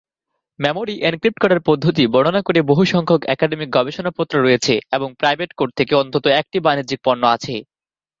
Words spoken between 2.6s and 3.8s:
বহুসংখ্যক একাডেমিক